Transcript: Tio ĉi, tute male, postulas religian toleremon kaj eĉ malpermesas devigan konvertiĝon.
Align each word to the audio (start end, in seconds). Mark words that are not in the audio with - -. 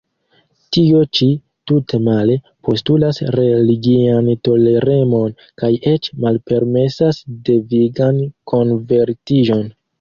Tio 0.75 1.01
ĉi, 1.17 1.27
tute 1.71 1.99
male, 2.07 2.37
postulas 2.69 3.21
religian 3.37 4.31
toleremon 4.49 5.37
kaj 5.63 5.71
eĉ 5.95 6.11
malpermesas 6.27 7.23
devigan 7.53 8.27
konvertiĝon. 8.55 9.67